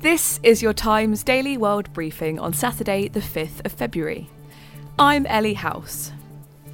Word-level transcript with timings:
This 0.00 0.40
is 0.42 0.62
your 0.62 0.72
Times 0.72 1.22
Daily 1.22 1.58
World 1.58 1.92
Briefing 1.92 2.38
on 2.38 2.54
Saturday, 2.54 3.08
the 3.08 3.20
5th 3.20 3.62
of 3.66 3.72
February. 3.72 4.30
I'm 4.98 5.26
Ellie 5.26 5.52
House. 5.52 6.10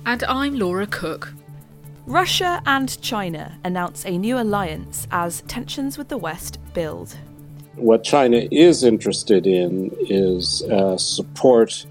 And 0.05 0.23
I'm 0.29 0.55
Laura 0.55 0.87
Cook. 0.87 1.35
Russia 2.07 2.63
and 2.67 3.03
China 3.03 3.59
announce 3.65 4.07
a 4.07 4.17
new 4.17 4.39
alliance 4.39 5.09
as 5.11 5.41
tensions 5.49 5.99
with 5.99 6.07
the 6.07 6.17
West 6.17 6.61
build. 6.73 7.17
What 7.75 8.05
China 8.05 8.47
is 8.53 8.85
interested 8.85 9.45
in 9.45 9.91
is 10.03 10.63
uh, 10.71 10.97
support 10.97 11.85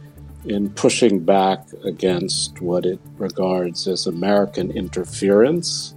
in 0.46 0.70
pushing 0.70 1.20
back 1.20 1.68
against 1.84 2.62
what 2.62 2.86
it 2.86 3.02
regards 3.18 3.90
as 3.90 4.08
American 4.08 4.72
interference 4.72 5.95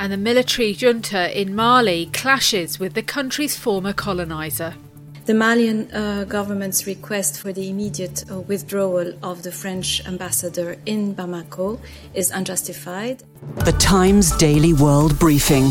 and 0.00 0.10
the 0.10 0.16
military 0.16 0.72
junta 0.72 1.38
in 1.38 1.54
Mali 1.54 2.06
clashes 2.06 2.80
with 2.80 2.94
the 2.94 3.02
country's 3.02 3.54
former 3.54 3.92
colonizer. 3.92 4.74
The 5.26 5.34
Malian 5.34 5.92
uh, 5.92 6.24
government's 6.24 6.86
request 6.86 7.38
for 7.38 7.52
the 7.52 7.68
immediate 7.68 8.24
uh, 8.32 8.40
withdrawal 8.40 9.12
of 9.22 9.42
the 9.42 9.52
French 9.52 10.04
ambassador 10.06 10.78
in 10.86 11.14
Bamako 11.14 11.78
is 12.14 12.30
unjustified. 12.30 13.22
The 13.66 13.72
Times 13.72 14.34
Daily 14.38 14.72
World 14.72 15.18
Briefing. 15.18 15.68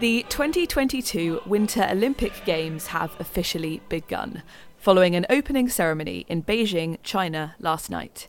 The 0.00 0.26
2022 0.28 1.42
Winter 1.46 1.86
Olympic 1.88 2.44
Games 2.44 2.88
have 2.88 3.14
officially 3.20 3.80
begun 3.88 4.42
following 4.84 5.16
an 5.16 5.24
opening 5.30 5.66
ceremony 5.66 6.26
in 6.28 6.42
Beijing, 6.42 6.98
China, 7.02 7.56
last 7.58 7.88
night. 7.88 8.28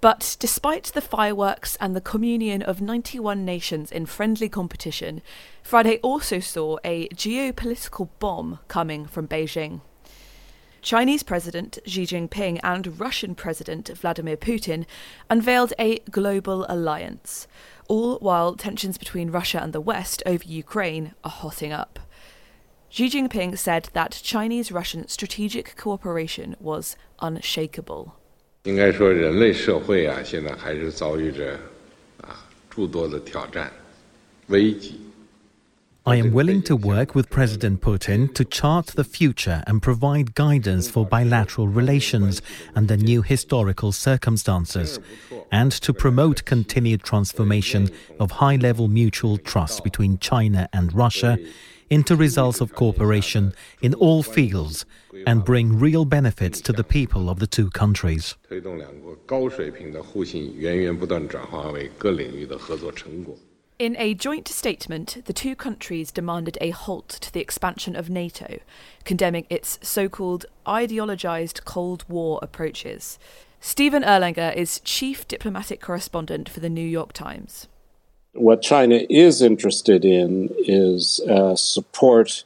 But 0.00 0.38
despite 0.40 0.84
the 0.84 1.02
fireworks 1.02 1.76
and 1.82 1.94
the 1.94 2.00
communion 2.00 2.62
of 2.62 2.80
91 2.80 3.44
nations 3.44 3.92
in 3.92 4.06
friendly 4.06 4.48
competition, 4.48 5.20
Friday 5.62 5.98
also 5.98 6.40
saw 6.40 6.78
a 6.82 7.08
geopolitical 7.08 8.08
bomb 8.20 8.58
coming 8.68 9.04
from 9.04 9.28
Beijing. 9.28 9.82
Chinese 10.80 11.22
President 11.22 11.78
Xi 11.84 12.04
Jinping 12.04 12.58
and 12.64 12.98
Russian 12.98 13.34
President 13.34 13.88
Vladimir 13.88 14.38
Putin 14.38 14.86
unveiled 15.28 15.74
a 15.78 15.98
global 16.10 16.64
alliance, 16.70 17.46
all 17.86 18.16
while 18.20 18.54
tensions 18.54 18.96
between 18.96 19.30
Russia 19.30 19.60
and 19.62 19.74
the 19.74 19.80
West 19.80 20.22
over 20.24 20.44
Ukraine 20.44 21.12
are 21.22 21.30
hotting 21.30 21.70
up. 21.70 21.98
Xi 22.94 23.08
Jinping 23.08 23.56
said 23.56 23.88
that 23.94 24.20
Chinese 24.22 24.70
Russian 24.70 25.08
strategic 25.08 25.76
cooperation 25.78 26.56
was 26.60 26.94
unshakable. 27.20 28.14
I 36.04 36.16
am 36.16 36.32
willing 36.32 36.62
to 36.64 36.76
work 36.76 37.14
with 37.14 37.30
President 37.30 37.80
Putin 37.80 38.34
to 38.34 38.44
chart 38.44 38.88
the 38.88 39.04
future 39.04 39.62
and 39.66 39.80
provide 39.80 40.34
guidance 40.34 40.90
for 40.90 41.06
bilateral 41.06 41.68
relations 41.68 42.42
under 42.74 42.98
new 42.98 43.22
historical 43.22 43.92
circumstances, 43.92 45.00
and 45.50 45.72
to 45.72 45.94
promote 45.94 46.44
continued 46.44 47.04
transformation 47.04 47.88
of 48.20 48.32
high 48.32 48.56
level 48.56 48.88
mutual 48.88 49.38
trust 49.38 49.82
between 49.82 50.18
China 50.18 50.68
and 50.74 50.92
Russia 50.92 51.38
into 51.92 52.16
results 52.16 52.62
of 52.62 52.74
cooperation 52.74 53.52
in 53.82 53.92
all 53.92 54.22
fields 54.22 54.86
and 55.26 55.44
bring 55.44 55.78
real 55.78 56.06
benefits 56.06 56.58
to 56.58 56.72
the 56.72 56.82
people 56.82 57.28
of 57.28 57.38
the 57.38 57.46
two 57.46 57.68
countries. 57.68 58.34
In 63.78 63.96
a 63.98 64.14
joint 64.14 64.48
statement, 64.48 65.22
the 65.26 65.32
two 65.34 65.54
countries 65.54 66.10
demanded 66.10 66.56
a 66.62 66.70
halt 66.70 67.08
to 67.20 67.30
the 67.30 67.40
expansion 67.40 67.94
of 67.94 68.08
NATO, 68.08 68.60
condemning 69.04 69.44
its 69.50 69.78
so 69.82 70.08
called 70.08 70.46
ideologized 70.66 71.64
Cold 71.66 72.06
War 72.08 72.38
approaches. 72.40 73.18
Stephen 73.60 74.02
Erlanger 74.02 74.56
is 74.56 74.80
chief 74.80 75.28
diplomatic 75.28 75.82
correspondent 75.82 76.48
for 76.48 76.60
the 76.60 76.70
New 76.70 76.88
York 76.88 77.12
Times. 77.12 77.68
What 78.34 78.62
China 78.62 79.00
is 79.10 79.42
interested 79.42 80.04
in 80.04 80.48
is 80.58 81.20
uh, 81.28 81.54
support 81.54 82.44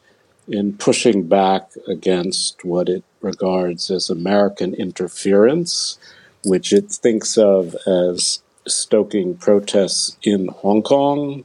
in 0.49 0.77
pushing 0.77 1.29
back 1.29 1.71
against 1.89 2.65
what 2.65 2.89
it 2.89 3.05
regards 3.21 3.91
as 3.91 4.11
American 4.11 4.75
interference, 4.75 5.99
which 6.45 6.73
it 6.73 6.91
thinks 6.91 7.37
of 7.39 7.77
as 7.87 8.41
stoking 8.67 9.37
protests 9.37 10.17
in 10.23 10.49
Hong 10.49 10.83
Kong, 10.83 11.45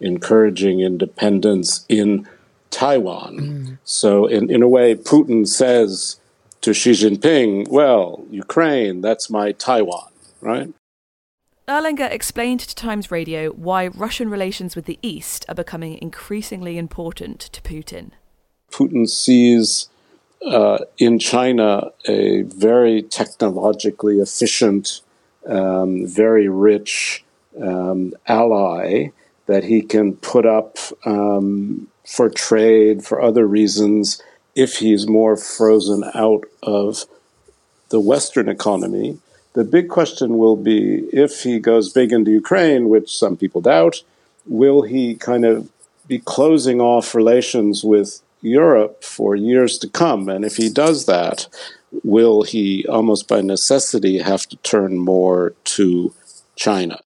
encouraging 0.00 0.80
independence 0.80 1.84
in 1.88 2.26
Taiwan. 2.70 3.38
Mm. 3.38 3.78
So, 3.84 4.26
in, 4.26 4.50
in 4.50 4.62
a 4.62 4.68
way, 4.68 4.94
Putin 4.94 5.46
says 5.46 6.18
to 6.62 6.72
Xi 6.72 6.92
Jinping, 6.92 7.68
well, 7.68 8.24
Ukraine, 8.30 9.00
that's 9.00 9.28
my 9.28 9.52
Taiwan, 9.52 10.10
right? 10.40 10.72
Erlanger 11.68 12.10
explained 12.10 12.58
to 12.60 12.74
Times 12.74 13.12
Radio 13.12 13.50
why 13.50 13.86
Russian 13.86 14.28
relations 14.28 14.74
with 14.74 14.86
the 14.86 14.98
East 15.00 15.44
are 15.48 15.54
becoming 15.54 15.96
increasingly 16.02 16.76
important 16.76 17.38
to 17.38 17.62
Putin. 17.62 18.10
Putin 18.72 19.08
sees 19.08 19.88
uh, 20.44 20.78
in 20.98 21.20
China 21.20 21.92
a 22.08 22.42
very 22.42 23.02
technologically 23.02 24.18
efficient, 24.18 25.02
um, 25.46 26.04
very 26.04 26.48
rich 26.48 27.24
um, 27.62 28.12
ally 28.26 29.10
that 29.46 29.62
he 29.62 29.82
can 29.82 30.16
put 30.16 30.44
up 30.44 30.78
um, 31.06 31.86
for 32.04 32.28
trade, 32.28 33.04
for 33.04 33.22
other 33.22 33.46
reasons, 33.46 34.20
if 34.56 34.78
he's 34.78 35.06
more 35.06 35.36
frozen 35.36 36.02
out 36.14 36.42
of 36.64 37.04
the 37.90 38.00
Western 38.00 38.48
economy 38.48 39.20
the 39.54 39.64
big 39.64 39.88
question 39.88 40.38
will 40.38 40.56
be 40.56 41.00
if 41.12 41.42
he 41.42 41.58
goes 41.58 41.92
big 41.92 42.12
into 42.12 42.30
Ukraine, 42.30 42.88
which 42.88 43.16
some 43.16 43.36
people 43.36 43.60
doubt, 43.60 44.02
will 44.46 44.82
he 44.82 45.14
kind 45.14 45.44
of 45.44 45.70
be 46.06 46.18
closing 46.18 46.80
off 46.80 47.14
relations 47.14 47.84
with 47.84 48.22
Europe 48.40 49.04
for 49.04 49.36
years 49.36 49.78
to 49.78 49.88
come? 49.88 50.28
And 50.28 50.44
if 50.44 50.56
he 50.56 50.68
does 50.68 51.06
that, 51.06 51.48
will 52.02 52.42
he 52.42 52.86
almost 52.88 53.28
by 53.28 53.40
necessity 53.40 54.18
have 54.18 54.46
to 54.48 54.56
turn 54.56 54.98
more 54.98 55.54
to 55.64 56.14
China? 56.56 56.98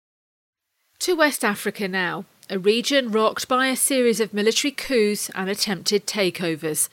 To 1.01 1.15
West 1.15 1.45
Africa 1.45 1.89
now, 1.89 2.25
a 2.49 2.59
region 2.59 3.11
rocked 3.11 3.49
by 3.49 3.67
a 3.67 3.77
series 3.77 4.21
of 4.21 4.33
military 4.33 4.73
coups 4.73 5.31
and 5.35 5.51
attempted 5.51 6.07
takeovers. 6.07 6.89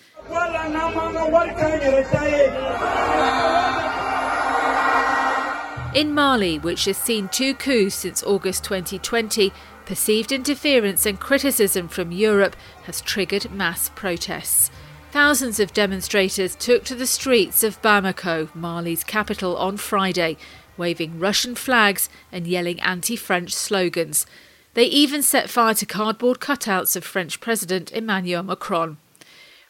In 5.94 6.12
Mali, 6.12 6.58
which 6.58 6.86
has 6.86 6.98
seen 6.98 7.28
two 7.28 7.54
coups 7.54 7.94
since 7.94 8.24
August 8.24 8.64
2020, 8.64 9.54
perceived 9.86 10.32
interference 10.32 11.06
and 11.06 11.20
criticism 11.20 11.88
from 11.88 12.12
Europe 12.12 12.56
has 12.86 13.00
triggered 13.00 13.52
mass 13.52 13.90
protests. 13.90 14.72
Thousands 15.12 15.60
of 15.60 15.72
demonstrators 15.72 16.56
took 16.56 16.84
to 16.86 16.96
the 16.96 17.06
streets 17.06 17.64
of 17.64 17.80
Bamako, 17.84 18.54
Mali's 18.56 19.04
capital, 19.04 19.56
on 19.56 19.78
Friday, 19.78 20.36
waving 20.78 21.20
Russian 21.20 21.54
flags 21.54 22.10
and 22.32 22.48
yelling 22.48 22.80
anti 22.80 23.16
French 23.16 23.54
slogans. 23.54 24.26
They 24.74 24.86
even 24.86 25.22
set 25.22 25.48
fire 25.48 25.76
to 25.76 25.86
cardboard 25.86 26.40
cutouts 26.40 26.96
of 26.96 27.04
French 27.04 27.40
President 27.40 27.92
Emmanuel 27.92 28.42
Macron. 28.42 28.98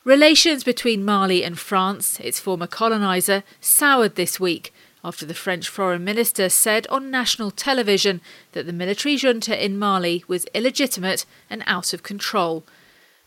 Relations 0.06 0.64
between 0.64 1.04
Mali 1.04 1.44
and 1.44 1.60
France, 1.60 2.18
its 2.22 2.40
former 2.40 2.68
coloniser, 2.68 3.44
soured 3.60 4.16
this 4.16 4.40
week 4.40 4.74
after 5.03 5.25
the 5.25 5.33
French 5.33 5.67
foreign 5.67 6.03
minister 6.03 6.50
said 6.50 6.88
on 6.88 7.11
national 7.11 7.51
television 7.51 8.21
that 8.53 8.65
the 8.65 8.73
military 8.73 9.15
junta 9.15 9.63
in 9.63 9.77
Mali 9.77 10.23
was 10.27 10.45
illegitimate 10.53 11.25
and 11.50 11.63
out 11.65 11.94
of 11.94 12.03
control. 12.03 12.63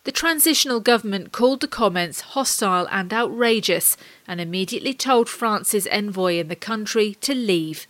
The 0.04 0.12
transitional 0.12 0.78
government 0.80 1.32
called 1.32 1.60
the 1.60 1.68
comments 1.68 2.20
hostile 2.20 2.86
and 2.90 3.12
outrageous 3.12 3.96
and 4.28 4.40
immediately 4.40 4.94
told 4.94 5.28
France's 5.28 5.86
envoy 5.88 6.38
in 6.38 6.48
the 6.48 6.54
country 6.54 7.16
to 7.22 7.34
leave. 7.34 7.86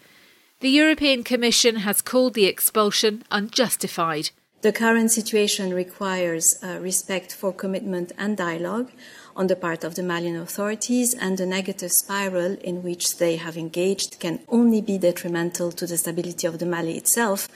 The 0.60 0.70
European 0.70 1.22
Commission 1.22 1.76
has 1.76 2.00
called 2.00 2.32
the 2.32 2.46
expulsion 2.46 3.22
unjustified. 3.30 4.30
The 4.62 4.72
current 4.72 5.10
situation 5.10 5.74
requires 5.74 6.58
uh, 6.62 6.78
respect 6.80 7.34
for 7.34 7.52
commitment 7.52 8.12
and 8.16 8.36
dialogue 8.36 8.90
on 9.36 9.46
the 9.46 9.54
part 9.54 9.84
of 9.84 9.94
the 9.94 10.02
Malian 10.02 10.36
authorities, 10.36 11.14
and 11.14 11.38
the 11.38 11.46
negative 11.46 11.92
spiral 11.92 12.56
in 12.64 12.82
which 12.82 13.18
they 13.18 13.36
have 13.36 13.56
engaged 13.56 14.18
can 14.18 14.40
only 14.48 14.80
be 14.80 14.98
detrimental 14.98 15.70
to 15.70 15.86
the 15.86 15.98
stability 15.98 16.46
of 16.46 16.58
the 16.58 16.66
Mali 16.66 16.96
itself, 16.96 17.48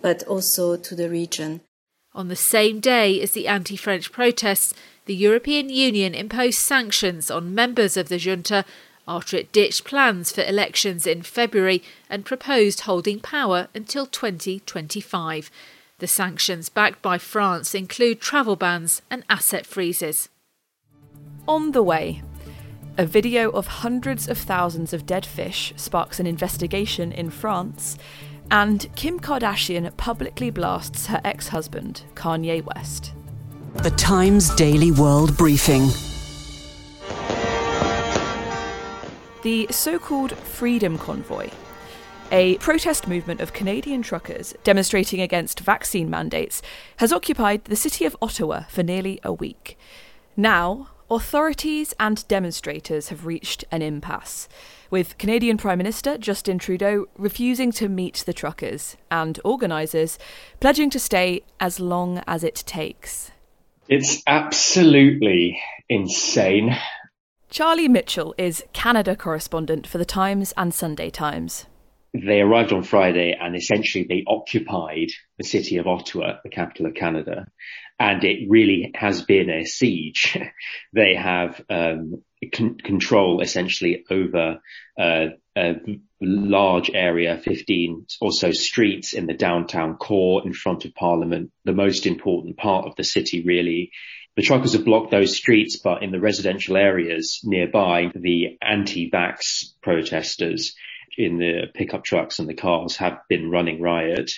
but 0.00 0.22
also 0.24 0.76
to 0.76 0.94
the 0.94 1.08
region. 1.08 1.60
On 2.14 2.28
the 2.28 2.36
same 2.36 2.80
day 2.80 3.20
as 3.20 3.32
the 3.32 3.46
anti 3.46 3.76
French 3.76 4.10
protests, 4.10 4.72
the 5.04 5.14
European 5.14 5.68
Union 5.68 6.14
imposed 6.14 6.58
sanctions 6.58 7.30
on 7.30 7.54
members 7.54 7.96
of 7.96 8.08
the 8.08 8.18
junta 8.18 8.64
after 9.06 9.36
it 9.36 9.52
ditched 9.52 9.84
plans 9.84 10.32
for 10.32 10.42
elections 10.42 11.06
in 11.06 11.22
February 11.22 11.82
and 12.10 12.24
proposed 12.24 12.80
holding 12.80 13.20
power 13.20 13.68
until 13.74 14.06
2025. 14.06 15.50
The 15.98 16.06
sanctions 16.06 16.68
backed 16.68 17.02
by 17.02 17.18
France 17.18 17.74
include 17.74 18.20
travel 18.20 18.56
bans 18.56 19.02
and 19.10 19.22
asset 19.28 19.64
freezes. 19.64 20.28
On 21.48 21.70
the 21.70 21.82
way, 21.82 22.22
a 22.98 23.06
video 23.06 23.50
of 23.50 23.68
hundreds 23.68 24.28
of 24.28 24.36
thousands 24.36 24.92
of 24.92 25.06
dead 25.06 25.24
fish 25.24 25.72
sparks 25.76 26.18
an 26.18 26.26
investigation 26.26 27.12
in 27.12 27.30
France, 27.30 27.96
and 28.50 28.88
Kim 28.96 29.20
Kardashian 29.20 29.96
publicly 29.96 30.50
blasts 30.50 31.06
her 31.06 31.20
ex 31.24 31.48
husband, 31.48 32.02
Kanye 32.14 32.64
West. 32.64 33.12
The 33.76 33.92
Times 33.92 34.52
Daily 34.56 34.90
World 34.90 35.36
Briefing. 35.36 35.86
The 39.44 39.68
so 39.70 40.00
called 40.00 40.32
Freedom 40.32 40.98
Convoy, 40.98 41.50
a 42.32 42.58
protest 42.58 43.06
movement 43.06 43.40
of 43.40 43.52
Canadian 43.52 44.02
truckers 44.02 44.52
demonstrating 44.64 45.20
against 45.20 45.60
vaccine 45.60 46.10
mandates, 46.10 46.60
has 46.96 47.12
occupied 47.12 47.66
the 47.66 47.76
city 47.76 48.04
of 48.04 48.16
Ottawa 48.20 48.64
for 48.68 48.82
nearly 48.82 49.20
a 49.22 49.32
week. 49.32 49.78
Now, 50.36 50.88
authorities 51.10 51.94
and 52.00 52.26
demonstrators 52.28 53.08
have 53.08 53.26
reached 53.26 53.64
an 53.70 53.82
impasse 53.82 54.48
with 54.90 55.18
Canadian 55.18 55.56
Prime 55.56 55.78
Minister 55.78 56.18
Justin 56.18 56.58
Trudeau 56.58 57.06
refusing 57.16 57.72
to 57.72 57.88
meet 57.88 58.22
the 58.26 58.32
truckers 58.32 58.96
and 59.10 59.38
organisers 59.44 60.18
pledging 60.60 60.90
to 60.90 60.98
stay 60.98 61.42
as 61.60 61.80
long 61.80 62.22
as 62.26 62.44
it 62.44 62.62
takes. 62.66 63.30
It's 63.88 64.22
absolutely 64.26 65.60
insane. 65.88 66.76
Charlie 67.50 67.88
Mitchell 67.88 68.34
is 68.36 68.64
Canada 68.72 69.14
correspondent 69.14 69.86
for 69.86 69.98
The 69.98 70.04
Times 70.04 70.52
and 70.56 70.74
Sunday 70.74 71.10
Times. 71.10 71.66
They 72.24 72.40
arrived 72.40 72.72
on 72.72 72.82
Friday 72.82 73.36
and 73.38 73.56
essentially 73.56 74.06
they 74.08 74.24
occupied 74.26 75.08
the 75.38 75.44
city 75.44 75.78
of 75.78 75.86
Ottawa, 75.86 76.38
the 76.42 76.50
capital 76.50 76.86
of 76.86 76.94
Canada. 76.94 77.46
And 77.98 78.22
it 78.24 78.48
really 78.48 78.92
has 78.94 79.22
been 79.22 79.50
a 79.50 79.64
siege. 79.64 80.38
they 80.92 81.14
have 81.14 81.62
um, 81.70 82.22
con- 82.54 82.76
control 82.78 83.40
essentially 83.40 84.04
over 84.10 84.60
uh, 84.98 85.26
a 85.56 85.74
large 86.20 86.90
area, 86.92 87.38
15 87.38 88.06
or 88.20 88.32
so 88.32 88.52
streets 88.52 89.12
in 89.12 89.26
the 89.26 89.34
downtown 89.34 89.96
core 89.96 90.42
in 90.44 90.52
front 90.52 90.84
of 90.84 90.94
Parliament, 90.94 91.50
the 91.64 91.72
most 91.72 92.06
important 92.06 92.56
part 92.56 92.86
of 92.86 92.96
the 92.96 93.04
city 93.04 93.42
really. 93.42 93.90
The 94.36 94.42
truckers 94.42 94.74
have 94.74 94.84
blocked 94.84 95.10
those 95.10 95.34
streets, 95.34 95.78
but 95.78 96.02
in 96.02 96.12
the 96.12 96.20
residential 96.20 96.76
areas 96.76 97.40
nearby, 97.42 98.12
the 98.14 98.58
anti-vax 98.60 99.72
protesters 99.80 100.74
in 101.16 101.38
the 101.38 101.66
pickup 101.74 102.04
trucks 102.04 102.38
and 102.38 102.48
the 102.48 102.54
cars 102.54 102.96
have 102.96 103.18
been 103.28 103.50
running 103.50 103.80
riot. 103.80 104.32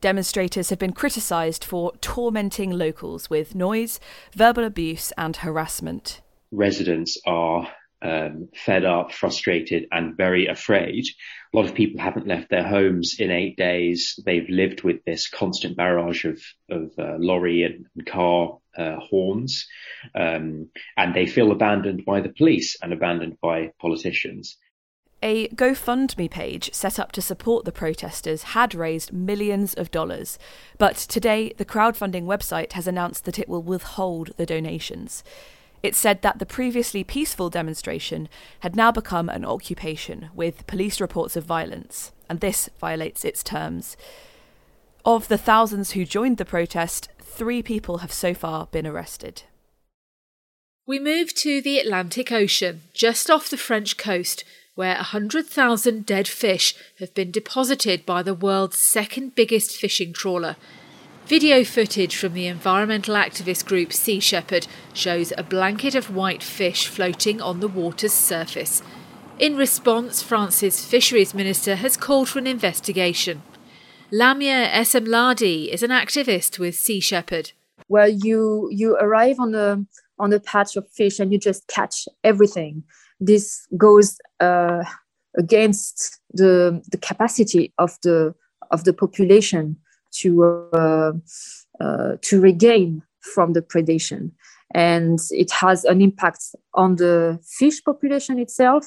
Demonstrators 0.00 0.70
have 0.70 0.78
been 0.78 0.92
criticised 0.92 1.64
for 1.64 1.92
tormenting 2.00 2.70
locals 2.70 3.30
with 3.30 3.54
noise, 3.54 3.98
verbal 4.34 4.64
abuse, 4.64 5.12
and 5.16 5.36
harassment 5.36 6.20
residents 6.50 7.18
are 7.26 7.68
um, 8.02 8.48
fed 8.54 8.84
up, 8.84 9.12
frustrated, 9.12 9.86
and 9.90 10.16
very 10.16 10.46
afraid. 10.46 11.04
A 11.52 11.56
lot 11.56 11.66
of 11.66 11.74
people 11.74 12.00
haven't 12.00 12.26
left 12.26 12.50
their 12.50 12.62
homes 12.62 13.16
in 13.18 13.30
eight 13.30 13.56
days. 13.56 14.18
They've 14.24 14.48
lived 14.48 14.82
with 14.82 15.04
this 15.04 15.28
constant 15.28 15.76
barrage 15.76 16.24
of, 16.24 16.42
of 16.70 16.92
uh, 16.98 17.16
lorry 17.18 17.62
and, 17.62 17.86
and 17.94 18.06
car 18.06 18.58
uh, 18.76 18.96
horns, 18.96 19.66
um, 20.14 20.68
and 20.96 21.14
they 21.14 21.26
feel 21.26 21.52
abandoned 21.52 22.04
by 22.04 22.20
the 22.20 22.28
police 22.28 22.76
and 22.82 22.92
abandoned 22.92 23.38
by 23.40 23.72
politicians. 23.80 24.58
A 25.22 25.48
GoFundMe 25.48 26.30
page 26.30 26.72
set 26.74 26.98
up 26.98 27.10
to 27.12 27.22
support 27.22 27.64
the 27.64 27.72
protesters 27.72 28.42
had 28.54 28.74
raised 28.74 29.12
millions 29.12 29.72
of 29.74 29.90
dollars, 29.90 30.38
but 30.76 30.96
today 30.96 31.54
the 31.56 31.64
crowdfunding 31.64 32.24
website 32.24 32.72
has 32.72 32.86
announced 32.86 33.24
that 33.24 33.38
it 33.38 33.48
will 33.48 33.62
withhold 33.62 34.32
the 34.36 34.46
donations. 34.46 35.24
It 35.82 35.94
said 35.94 36.22
that 36.22 36.38
the 36.38 36.46
previously 36.46 37.02
peaceful 37.02 37.48
demonstration 37.48 38.28
had 38.60 38.76
now 38.76 38.92
become 38.92 39.28
an 39.28 39.44
occupation 39.44 40.28
with 40.34 40.66
police 40.66 41.00
reports 41.00 41.34
of 41.34 41.44
violence, 41.44 42.12
and 42.28 42.40
this 42.40 42.68
violates 42.78 43.24
its 43.24 43.42
terms. 43.42 43.96
Of 45.04 45.28
the 45.28 45.38
thousands 45.38 45.92
who 45.92 46.04
joined 46.04 46.36
the 46.36 46.44
protest, 46.44 47.08
three 47.20 47.62
people 47.62 47.98
have 47.98 48.12
so 48.12 48.34
far 48.34 48.66
been 48.66 48.86
arrested. 48.86 49.44
We 50.86 50.98
move 50.98 51.34
to 51.36 51.62
the 51.62 51.78
Atlantic 51.78 52.30
Ocean, 52.30 52.82
just 52.92 53.30
off 53.30 53.48
the 53.48 53.56
French 53.56 53.96
coast, 53.96 54.44
where 54.76 54.94
100,000 54.94 56.06
dead 56.06 56.28
fish 56.28 56.74
have 57.00 57.12
been 57.14 57.32
deposited 57.32 58.06
by 58.06 58.22
the 58.22 58.34
world's 58.34 58.78
second 58.78 59.34
biggest 59.34 59.76
fishing 59.76 60.12
trawler. 60.12 60.54
Video 61.26 61.64
footage 61.64 62.14
from 62.14 62.34
the 62.34 62.46
environmental 62.46 63.16
activist 63.16 63.66
group 63.66 63.92
Sea 63.92 64.20
Shepherd 64.20 64.68
shows 64.92 65.32
a 65.36 65.42
blanket 65.42 65.96
of 65.96 66.14
white 66.14 66.42
fish 66.42 66.86
floating 66.86 67.40
on 67.40 67.58
the 67.58 67.66
water's 67.66 68.12
surface. 68.12 68.82
In 69.40 69.56
response, 69.56 70.22
France's 70.22 70.84
fisheries 70.84 71.34
minister 71.34 71.74
has 71.74 71.96
called 71.96 72.28
for 72.28 72.38
an 72.38 72.46
investigation. 72.46 73.42
Lamya 74.12 74.70
Essemlali 74.70 75.68
is 75.68 75.82
an 75.82 75.90
activist 75.90 76.58
with 76.60 76.76
Sea 76.76 77.00
Shepherd. 77.00 77.52
Where 77.88 78.06
you 78.06 78.68
you 78.70 78.96
arrive 78.96 79.40
on 79.40 79.54
a 79.54 79.84
on 80.18 80.32
a 80.32 80.40
patch 80.40 80.76
of 80.76 80.88
fish 80.90 81.18
and 81.18 81.32
you 81.32 81.38
just 81.38 81.66
catch 81.66 82.06
everything. 82.22 82.84
This 83.20 83.66
goes 83.76 84.18
uh, 84.40 84.84
against 85.36 86.20
the 86.32 86.82
the 86.90 86.98
capacity 86.98 87.72
of 87.78 87.96
the 88.02 88.34
of 88.70 88.84
the 88.84 88.92
population 88.92 89.76
to 90.20 90.42
uh, 90.72 91.12
uh, 91.80 92.16
to 92.22 92.40
regain 92.40 93.02
from 93.20 93.52
the 93.52 93.62
predation, 93.62 94.30
and 94.74 95.18
it 95.30 95.50
has 95.50 95.84
an 95.84 96.00
impact 96.00 96.42
on 96.74 96.96
the 96.96 97.38
fish 97.42 97.82
population 97.84 98.38
itself, 98.38 98.86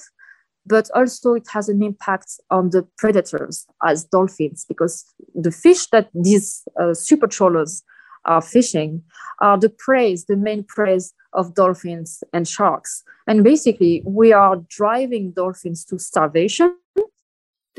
but 0.66 0.90
also 0.96 1.34
it 1.34 1.48
has 1.52 1.70
an 1.70 1.82
impact 1.82 2.40
on 2.50 2.70
the 2.70 2.88
predators 2.98 3.68
as 3.84 4.06
dolphins 4.06 4.66
because 4.68 5.06
the 5.36 5.52
fish 5.52 5.88
that 5.88 6.10
these 6.14 6.64
uh, 6.80 6.94
super 6.94 7.28
trawlers 7.28 7.84
are 8.26 8.42
fishing 8.42 9.02
are 9.40 9.58
the 9.58 9.70
prey, 9.70 10.16
the 10.28 10.36
main 10.36 10.64
prey 10.64 11.00
of 11.34 11.56
dolphins 11.56 12.24
and 12.34 12.48
sharks. 12.48 13.04
And 13.28 13.44
basically, 13.44 14.02
we 14.06 14.34
are 14.34 14.58
driving 14.68 15.32
dolphins 15.32 15.86
to 15.86 16.00
starvation 16.00 16.76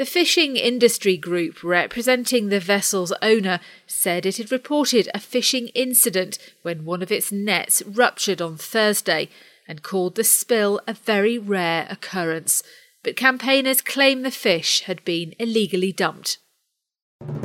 the 0.01 0.07
fishing 0.07 0.57
industry 0.57 1.19
group 1.19 1.63
representing 1.63 2.49
the 2.49 2.59
vessel's 2.59 3.13
owner 3.21 3.61
said 3.87 4.25
it 4.25 4.39
had 4.39 4.51
reported 4.51 5.11
a 5.13 5.21
fishing 5.21 5.69
incident 5.75 6.39
when 6.63 6.87
one 6.87 7.03
of 7.03 7.13
its 7.13 7.31
nets 7.31 7.83
ruptured 7.83 8.41
on 8.41 8.57
Thursday 8.57 9.29
and 9.69 9.83
called 9.83 10.15
the 10.15 10.25
spill 10.25 10.81
a 10.89 10.95
very 10.95 11.37
rare 11.37 11.87
occurrence. 11.91 12.63
But 13.03 13.15
campaigners 13.15 13.83
claim 13.83 14.23
the 14.23 14.31
fish 14.31 14.85
had 14.85 15.05
been 15.05 15.35
illegally 15.39 15.93
dumped. 15.93 16.39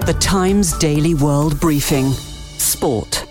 The 0.05 0.15
Times 0.21 0.77
Daily 0.77 1.13
World 1.13 1.59
Briefing 1.59 2.11
Sport. 2.11 3.27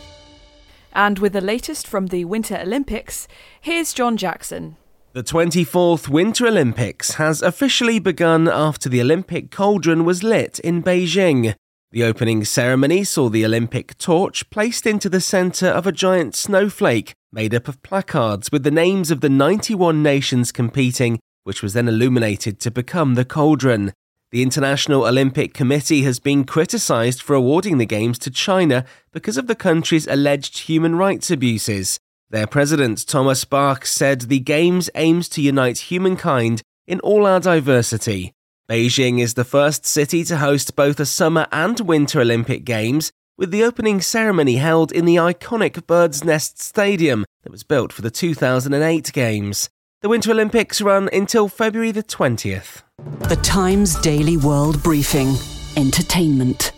And 0.95 1.19
with 1.19 1.33
the 1.33 1.41
latest 1.41 1.89
from 1.89 2.07
the 2.07 2.25
Winter 2.25 2.57
Olympics, 2.57 3.27
here's 3.61 3.93
John 3.93 4.17
Jackson. 4.17 4.77
The 5.13 5.25
24th 5.25 6.09
Winter 6.09 6.47
Olympics 6.47 7.15
has 7.15 7.43
officially 7.43 7.99
begun 7.99 8.49
after 8.49 8.89
the 8.89 9.01
Olympic 9.01 9.51
cauldron 9.51 10.05
was 10.05 10.23
lit 10.23 10.59
in 10.61 10.83
Beijing. 10.83 11.55
The 11.91 12.05
opening 12.05 12.45
ceremony 12.45 13.05
saw 13.05 13.29
the 13.29 13.45
Olympic 13.45 13.97
torch 13.99 14.49
placed 14.51 14.87
into 14.87 15.09
the 15.09 15.21
centre 15.21 15.69
of 15.69 15.87
a 15.87 15.93
giant 15.93 16.35
snowflake 16.35 17.13
made 17.33 17.55
up 17.55 17.69
of 17.69 17.83
placards 17.83 18.51
with 18.51 18.63
the 18.63 18.71
names 18.71 19.11
of 19.11 19.21
the 19.21 19.29
91 19.29 20.03
nations 20.03 20.53
competing, 20.53 21.19
which 21.43 21.63
was 21.63 21.73
then 21.73 21.89
illuminated 21.89 22.61
to 22.61 22.71
become 22.71 23.15
the 23.15 23.25
cauldron. 23.25 23.93
The 24.35 24.43
International 24.43 25.07
Olympic 25.07 25.55
Committee 25.55 26.03
has 26.03 26.19
been 26.19 26.43
criticised 26.43 27.23
for 27.23 27.35
awarding 27.35 27.79
the 27.79 27.87
Games 27.87 28.19
to 28.19 28.33
China 28.33 28.85
because 29.13 29.37
of 29.37 29.47
the 29.47 29.55
country's 29.55 30.09
alleged 30.09 30.59
human 30.59 30.97
rights 30.97 31.31
abuses. 31.31 32.01
Their 32.31 32.49
president, 32.49 33.07
Thomas 33.07 33.45
Bach, 33.45 33.87
said 33.87 34.23
the 34.23 34.41
Games 34.41 34.91
aims 34.97 35.29
to 35.29 35.41
unite 35.41 35.79
humankind 35.79 36.63
in 36.85 36.99
all 36.99 37.27
our 37.27 37.39
diversity. 37.39 38.33
Beijing 38.69 39.21
is 39.21 39.35
the 39.35 39.45
first 39.45 39.87
city 39.87 40.25
to 40.25 40.39
host 40.39 40.75
both 40.75 40.99
a 40.99 41.07
summer 41.07 41.47
and 41.53 41.79
winter 41.79 42.21
Olympic 42.21 42.65
Games, 42.65 43.13
with 43.39 43.53
the 43.53 43.63
opening 43.63 44.01
ceremony 44.01 44.57
held 44.57 44.91
in 44.91 45.05
the 45.05 45.15
iconic 45.15 45.87
Bird's 45.87 46.25
Nest 46.25 46.61
Stadium 46.61 47.25
that 47.45 47.53
was 47.53 47.63
built 47.63 47.93
for 47.93 48.03
the 48.03 48.11
2008 48.11 49.13
Games. 49.13 49.71
The 50.05 50.11
Winter 50.11 50.33
Olympics 50.33 50.83
run 50.83 51.09
until 51.15 51.49
February 51.49 51.91
the 51.91 52.03
20th. 52.03 52.83
The 53.21 53.37
Times 53.37 53.99
Daily 54.01 54.37
World 54.37 54.83
Briefing 54.83 55.35
Entertainment. 55.79 56.73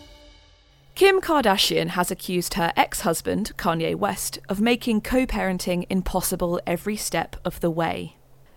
Kim 0.95 1.21
Kardashian 1.21 1.89
has 1.89 2.13
accused 2.13 2.55
her 2.55 2.73
ex 2.77 3.01
husband, 3.01 3.51
Kanye 3.57 3.97
West, 3.97 4.39
of 4.49 4.61
making 4.61 5.01
co 5.01 5.27
parenting 5.27 5.87
impossible 5.91 6.61
every 6.69 6.97
step 6.97 7.35
of 7.45 7.59
the 7.59 7.69
way. 7.69 8.15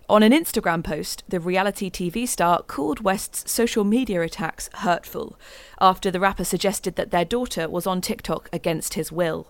On 0.08 0.22
an 0.22 0.30
Instagram 0.30 0.84
post, 0.84 1.24
the 1.28 1.40
reality 1.40 1.90
TV 1.90 2.28
star 2.28 2.62
called 2.62 3.00
West's 3.00 3.50
social 3.50 3.82
media 3.82 4.22
attacks 4.22 4.70
hurtful 4.74 5.36
after 5.80 6.12
the 6.12 6.20
rapper 6.20 6.44
suggested 6.44 6.94
that 6.94 7.10
their 7.10 7.24
daughter 7.24 7.68
was 7.68 7.88
on 7.88 8.00
TikTok 8.00 8.48
against 8.52 8.94
his 8.94 9.10
will. 9.10 9.48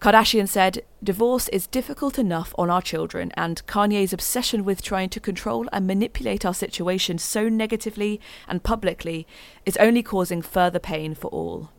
Kardashian 0.00 0.48
said, 0.48 0.82
Divorce 1.02 1.48
is 1.48 1.66
difficult 1.66 2.20
enough 2.20 2.54
on 2.56 2.70
our 2.70 2.80
children, 2.80 3.32
and 3.36 3.66
Kanye's 3.66 4.12
obsession 4.12 4.64
with 4.64 4.80
trying 4.80 5.08
to 5.10 5.18
control 5.18 5.66
and 5.72 5.88
manipulate 5.88 6.44
our 6.44 6.54
situation 6.54 7.18
so 7.18 7.48
negatively 7.48 8.20
and 8.46 8.62
publicly 8.62 9.26
is 9.66 9.76
only 9.78 10.04
causing 10.04 10.40
further 10.40 10.78
pain 10.78 11.14
for 11.14 11.28
all. 11.28 11.70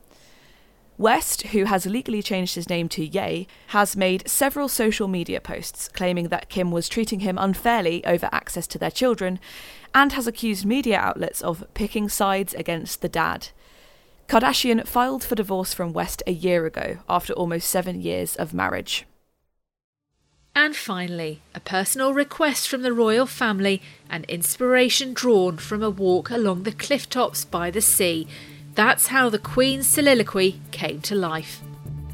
West, 0.97 1.43
who 1.47 1.63
has 1.63 1.85
legally 1.85 2.21
changed 2.21 2.55
his 2.55 2.67
name 2.69 2.89
to 2.89 3.05
Ye, 3.05 3.47
has 3.67 3.95
made 3.95 4.27
several 4.27 4.67
social 4.67 5.07
media 5.07 5.39
posts 5.39 5.87
claiming 5.87 6.27
that 6.27 6.49
Kim 6.49 6.71
was 6.71 6.89
treating 6.89 7.21
him 7.21 7.37
unfairly 7.37 8.05
over 8.05 8.27
access 8.33 8.67
to 8.67 8.77
their 8.77 8.91
children, 8.91 9.39
and 9.95 10.11
has 10.11 10.27
accused 10.27 10.65
media 10.65 10.99
outlets 10.99 11.41
of 11.41 11.63
picking 11.73 12.09
sides 12.09 12.53
against 12.53 13.01
the 13.01 13.07
dad. 13.07 13.47
Kardashian 14.29 14.85
filed 14.85 15.23
for 15.23 15.33
divorce 15.33 15.73
from 15.73 15.91
West 15.91 16.21
a 16.27 16.31
year 16.31 16.67
ago 16.67 16.99
after 17.09 17.33
almost 17.33 17.67
seven 17.67 17.99
years 17.99 18.35
of 18.35 18.53
marriage. 18.53 19.07
And 20.55 20.75
finally, 20.75 21.41
a 21.55 21.59
personal 21.59 22.13
request 22.13 22.69
from 22.69 22.83
the 22.83 22.93
royal 22.93 23.25
family 23.25 23.81
and 24.07 24.25
inspiration 24.25 25.13
drawn 25.15 25.57
from 25.57 25.81
a 25.81 25.89
walk 25.89 26.29
along 26.29 26.61
the 26.61 26.71
cliff 26.71 27.09
tops 27.09 27.43
by 27.43 27.71
the 27.71 27.81
sea. 27.81 28.27
That's 28.75 29.07
how 29.07 29.29
the 29.29 29.39
Queen's 29.39 29.87
soliloquy 29.87 30.61
came 30.69 31.01
to 31.01 31.15
life. 31.15 31.61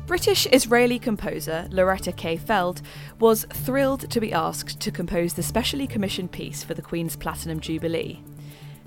British 0.07 0.47
Israeli 0.53 0.99
composer 0.99 1.67
Loretta 1.69 2.13
K. 2.13 2.37
Feld 2.37 2.81
was 3.19 3.43
thrilled 3.51 4.09
to 4.09 4.21
be 4.21 4.31
asked 4.31 4.79
to 4.79 4.89
compose 4.89 5.33
the 5.33 5.43
specially 5.43 5.85
commissioned 5.85 6.31
piece 6.31 6.63
for 6.63 6.75
the 6.75 6.81
Queen's 6.81 7.17
Platinum 7.17 7.59
Jubilee. 7.59 8.23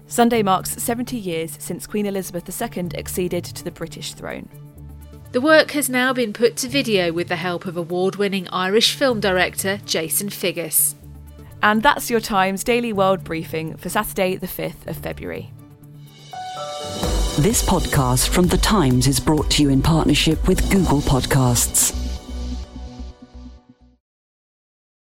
Sunday 0.08 0.42
marks 0.42 0.70
70 0.82 1.18
years 1.18 1.54
since 1.60 1.86
Queen 1.86 2.06
Elizabeth 2.06 2.48
II 2.48 2.88
acceded 2.96 3.44
to 3.44 3.62
the 3.62 3.70
British 3.70 4.14
throne. 4.14 4.48
The 5.32 5.40
work 5.42 5.72
has 5.72 5.90
now 5.90 6.14
been 6.14 6.32
put 6.32 6.56
to 6.56 6.68
video 6.68 7.12
with 7.12 7.28
the 7.28 7.36
help 7.36 7.66
of 7.66 7.76
award 7.76 8.16
winning 8.16 8.48
Irish 8.48 8.94
film 8.94 9.20
director 9.20 9.78
Jason 9.84 10.30
Figgis. 10.30 10.94
And 11.62 11.82
that's 11.82 12.08
your 12.08 12.20
Times 12.20 12.64
Daily 12.64 12.94
World 12.94 13.22
Briefing 13.22 13.76
for 13.76 13.90
Saturday, 13.90 14.36
the 14.36 14.46
5th 14.46 14.86
of 14.86 14.96
February. 14.96 15.52
This 17.38 17.62
podcast 17.62 18.30
from 18.30 18.46
The 18.46 18.56
Times 18.56 19.06
is 19.06 19.20
brought 19.20 19.50
to 19.52 19.62
you 19.62 19.68
in 19.68 19.82
partnership 19.82 20.48
with 20.48 20.70
Google 20.70 21.00
Podcasts. 21.02 22.07